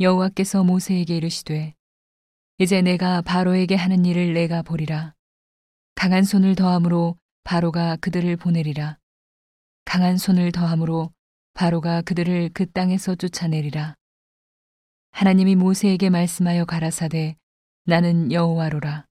여호와께서 0.00 0.64
모세에게 0.64 1.16
이르시되 1.16 1.74
이제 2.58 2.80
내가 2.80 3.20
바로에게 3.22 3.74
하는 3.74 4.04
일을 4.04 4.32
내가 4.32 4.62
보리라. 4.62 5.14
강한 5.94 6.24
손을 6.24 6.54
더함으로 6.54 7.18
바로가 7.44 7.96
그들을 7.96 8.36
보내리라. 8.36 8.98
강한 9.84 10.16
손을 10.16 10.50
더함으로 10.52 11.12
바로가 11.54 12.02
그들을 12.02 12.50
그 12.54 12.70
땅에서 12.70 13.14
쫓아내리라. 13.14 13.94
하나님이 15.10 15.56
모세에게 15.56 16.08
말씀하여 16.08 16.64
가라사대 16.64 17.36
나는 17.84 18.32
여호와로라. 18.32 19.06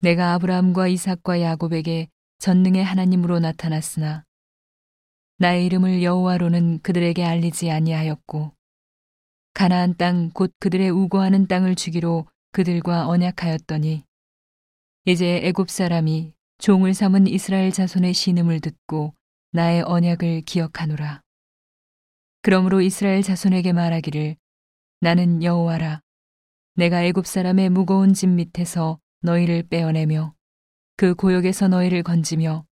내가 0.00 0.32
아브라함과 0.34 0.88
이삭과 0.88 1.42
야곱에게 1.42 2.08
전능의 2.38 2.82
하나님으로 2.82 3.40
나타났으나 3.40 4.24
나의 5.38 5.66
이름을 5.66 6.02
여호와로는 6.02 6.80
그들에게 6.80 7.24
알리지 7.24 7.70
아니하였고 7.70 8.55
가나안 9.56 9.96
땅 9.96 10.28
곧 10.34 10.52
그들의 10.60 10.90
우고하는 10.90 11.46
땅을 11.46 11.76
주기로 11.76 12.26
그들과 12.52 13.08
언약하였더니 13.08 14.04
이제 15.06 15.40
애굽 15.44 15.70
사람이 15.70 16.34
종을 16.58 16.92
삼은 16.92 17.26
이스라엘 17.26 17.72
자손의 17.72 18.12
신음을 18.12 18.60
듣고 18.60 19.14
나의 19.52 19.80
언약을 19.80 20.42
기억하노라. 20.42 21.22
그러므로 22.42 22.82
이스라엘 22.82 23.22
자손에게 23.22 23.72
말하기를 23.72 24.36
나는 25.00 25.42
여호와라. 25.42 26.02
내가 26.74 27.02
애굽 27.04 27.26
사람의 27.26 27.70
무거운 27.70 28.12
짐 28.12 28.36
밑에서 28.36 29.00
너희를 29.22 29.62
빼어내며 29.62 30.34
그 30.98 31.14
고역에서 31.14 31.68
너희를 31.68 32.02
건지며 32.02 32.66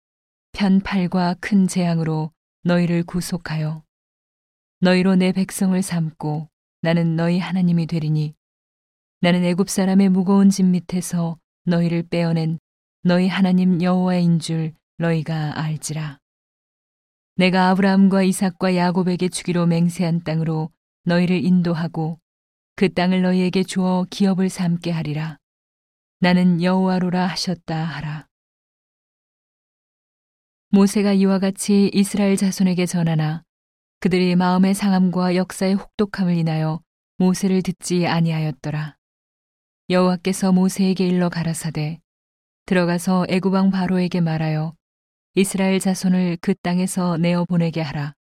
편팔과 0.53 1.37
큰 1.41 1.67
재앙으로 1.67 2.31
너희를 2.63 3.05
구속하여 3.05 3.83
너희로 4.81 5.17
내 5.17 5.33
백성을 5.33 5.81
삼고 5.81 6.51
나는 6.85 7.17
너희 7.17 7.39
하나님이 7.39 7.87
되리니 7.87 8.35
나는 9.23 9.43
애굽 9.43 9.71
사람의 9.71 10.11
무거운 10.11 10.51
짐 10.51 10.73
밑에서 10.73 11.39
너희를 11.65 12.03
빼어낸 12.03 12.59
너희 13.03 13.27
하나님 13.27 13.81
여호와인 13.81 14.39
줄 14.39 14.75
너희가 14.99 15.59
알지라. 15.59 16.19
내가 17.37 17.71
아브라함과 17.71 18.23
이삭과 18.25 18.77
야곱에게 18.77 19.31
주기로 19.31 19.65
맹세한 19.65 20.25
땅으로 20.25 20.69
너희를 21.05 21.43
인도하고 21.43 22.21
그 22.77 22.93
땅을 22.93 23.23
너희에게 23.23 23.63
주어 23.63 24.05
기업을 24.11 24.51
삼게 24.51 24.91
하리라. 24.91 25.39
나는 26.21 26.63
여호와로라 26.63 27.29
하셨다 27.29 27.83
하라. 27.83 28.29
모세가 30.69 31.15
이와 31.15 31.39
같이 31.39 31.91
이스라엘 31.95 32.37
자손에게 32.37 32.85
전하나 32.85 33.43
그들이 34.05 34.37
마음의 34.37 34.75
상함과 34.75 35.35
역사의 35.35 35.77
혹독함을 35.77 36.37
인하여 36.37 36.83
모세를 37.17 37.63
듣지 37.63 38.07
아니하였더라. 38.07 38.99
여호와께서 39.89 40.53
모세에게 40.53 41.07
일러 41.09 41.31
가라사대 41.31 42.03
들어가서 42.67 43.25
애굽왕 43.31 43.71
바로에게 43.71 44.21
말하여 44.21 44.75
이스라엘 45.37 45.81
자손을 45.81 46.37
그 46.43 46.55
땅에서 46.55 47.17
내어 47.17 47.47
보내게 47.47 47.81
하라. 47.81 48.13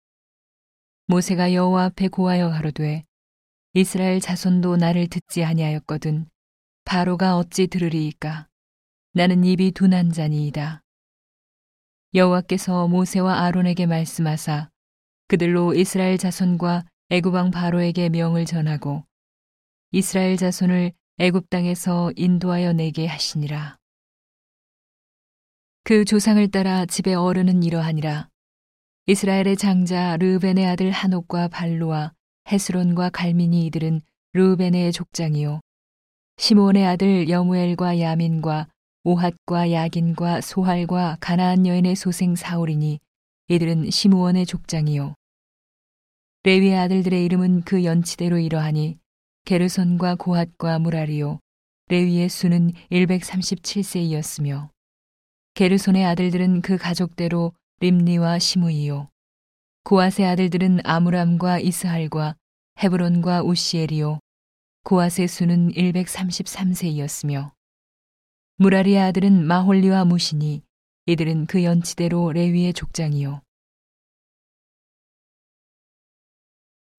모세가 1.06 1.52
여호와 1.52 1.84
앞에 1.84 2.08
고하여 2.08 2.48
가로되 2.48 3.04
이스라엘 3.74 4.20
자손도 4.20 4.76
나를 4.76 5.08
듣지 5.08 5.44
아니하였거든 5.44 6.30
바로가 6.86 7.36
어찌 7.36 7.66
들으리이까 7.66 8.48
나는 9.12 9.44
입이 9.44 9.72
둔한 9.72 10.12
자니이다. 10.12 10.82
여호와께서 12.14 12.88
모세와 12.88 13.42
아론에게 13.42 13.84
말씀하사 13.84 14.70
그들로 15.34 15.74
이스라엘 15.74 16.16
자손과 16.16 16.84
애굽 17.10 17.34
왕 17.34 17.50
바로에게 17.50 18.08
명을 18.08 18.44
전하고 18.44 19.02
이스라엘 19.90 20.36
자손을 20.36 20.92
애굽 21.18 21.50
땅에서 21.50 22.12
인도하여 22.14 22.72
내게 22.72 23.08
하시니라. 23.08 23.76
그 25.82 26.04
조상을 26.04 26.48
따라 26.52 26.86
집의 26.86 27.16
어른은 27.16 27.64
이러하니라. 27.64 28.28
이스라엘의 29.06 29.56
장자 29.56 30.18
르벤의 30.18 30.66
아들 30.66 30.92
한옥과 30.92 31.48
발로와 31.48 32.12
헤스론과 32.52 33.10
갈민이 33.10 33.66
이들은 33.66 34.02
르벤의 34.34 34.92
족장이요. 34.92 35.58
시몬의 36.36 36.86
아들 36.86 37.28
여무엘과 37.28 37.98
야민과 37.98 38.68
오핫과 39.02 39.72
야긴과 39.72 40.42
소할과 40.42 41.16
가나안 41.18 41.66
여인의 41.66 41.96
소생 41.96 42.36
사울이니 42.36 43.00
이들은 43.48 43.90
시무원의 43.90 44.46
족장이요. 44.46 45.16
레위의 46.46 46.76
아들들의 46.76 47.24
이름은 47.24 47.62
그 47.62 47.84
연치대로 47.84 48.38
이러하니 48.38 48.98
게르손과 49.46 50.16
고핫과 50.16 50.78
무라리요. 50.78 51.40
레위의 51.88 52.28
수는 52.28 52.72
137세이었으며 52.92 54.68
게르손의 55.54 56.04
아들들은 56.04 56.60
그 56.60 56.76
가족대로 56.76 57.54
림니와 57.80 58.38
시무이요. 58.38 59.08
고핫의 59.84 60.26
아들들은 60.26 60.80
아무람과 60.84 61.60
이스할과 61.60 62.36
헤브론과 62.78 63.42
우시엘이요. 63.42 64.18
고핫의 64.84 65.28
수는 65.28 65.72
133세이었으며 65.72 67.52
무라리의 68.56 68.98
아들은 68.98 69.46
마홀리와 69.46 70.04
무시니 70.04 70.62
이들은 71.06 71.46
그 71.46 71.64
연치대로 71.64 72.32
레위의 72.32 72.74
족장이요. 72.74 73.43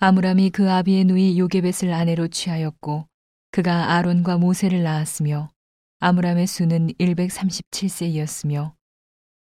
아므람이 0.07 0.51
그 0.51 0.69
아비의 0.69 1.05
누이 1.05 1.39
요게벳을 1.39 1.91
아내로 1.91 2.27
취하였고 2.27 3.07
그가 3.49 3.93
아론과 3.93 4.37
모세를 4.37 4.83
낳았으며 4.83 5.49
아므람의 5.97 6.45
수는 6.45 6.89
137세이었으며 6.99 8.75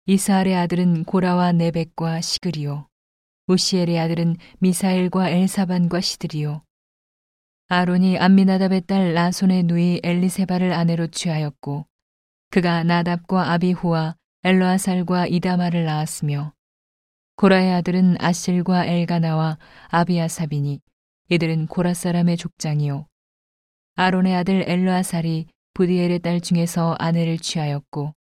이스할의 0.08 0.58
아들은 0.58 1.06
고라와 1.06 1.54
네벡과 1.54 2.20
시그리요 2.20 2.90
우시엘의 3.48 3.98
아들은 3.98 4.36
미사엘과 4.60 5.30
엘사반과 5.30 6.02
시드리요. 6.02 6.66
아론이 7.70 8.18
암미나답의 8.18 8.82
딸 8.88 9.14
라손의 9.14 9.64
누이 9.64 10.02
엘리세바를 10.04 10.74
아내로 10.74 11.08
취하였고 11.08 11.86
그가 12.50 12.84
나답과 12.84 13.54
아비후와 13.54 14.18
엘로아살과 14.44 15.28
이다마를 15.28 15.86
낳았으며 15.86 16.52
고라의 17.42 17.74
아들은 17.74 18.18
아실과 18.20 18.86
엘가나와 18.86 19.58
아비아사비니 19.88 20.80
이들은 21.30 21.66
고라 21.66 21.96
사람의 21.96 22.38
족장이요 22.38 23.08
아론의 23.96 24.36
아들 24.36 24.64
엘로아살이 24.70 25.48
부디엘의 25.74 26.20
딸 26.20 26.40
중에서 26.40 26.96
아내를 27.00 27.40
취하였고 27.40 28.14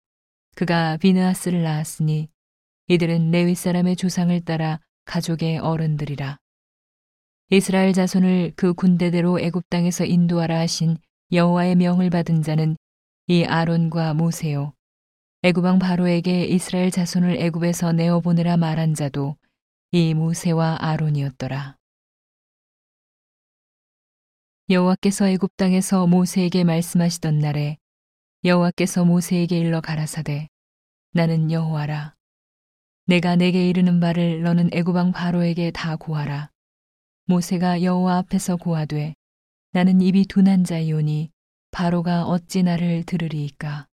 그가 0.55 0.97
비느하스를 0.97 1.61
낳았으니 1.61 2.29
이들은 2.87 3.29
레위 3.29 3.53
사람의 3.53 3.95
조상을 3.95 4.41
따라 4.41 4.79
가족의 5.05 5.59
어른들이라 5.59 6.39
이스라엘 7.51 7.93
자손을 7.93 8.53
그 8.55 8.73
군대대로 8.73 9.39
애굽 9.39 9.69
땅에서 9.69 10.03
인도하라 10.03 10.59
하신 10.61 10.97
여호와의 11.31 11.75
명을 11.75 12.09
받은 12.09 12.41
자는 12.41 12.75
이 13.27 13.43
아론과 13.43 14.15
모세요. 14.15 14.73
애굽 15.43 15.65
왕 15.65 15.79
바로에게 15.79 16.45
이스라엘 16.45 16.91
자손을 16.91 17.37
애굽에서 17.37 17.93
내어 17.93 18.19
보내라 18.19 18.57
말한 18.57 18.93
자도 18.93 19.37
이 19.89 20.13
모세와 20.13 20.77
아론이었더라. 20.79 21.77
여호와께서 24.69 25.29
애굽 25.29 25.57
땅에서 25.57 26.05
모세에게 26.05 26.63
말씀하시던 26.63 27.39
날에 27.39 27.79
여호와께서 28.43 29.03
모세에게 29.03 29.57
일러 29.57 29.81
가라사대 29.81 30.47
나는 31.13 31.51
여호와라. 31.51 32.13
내가 33.07 33.35
내게 33.35 33.67
이르는 33.67 33.99
바를 33.99 34.43
너는 34.43 34.69
애굽 34.71 34.95
왕 34.95 35.11
바로에게 35.11 35.71
다 35.71 35.95
고하라. 35.95 36.51
모세가 37.25 37.81
여호와 37.81 38.17
앞에서 38.17 38.57
고하되 38.57 39.15
나는 39.71 40.01
입이 40.01 40.25
둔한 40.25 40.65
자이오니 40.65 41.31
바로가 41.71 42.25
어찌 42.25 42.61
나를 42.61 43.03
들으리이까 43.07 43.87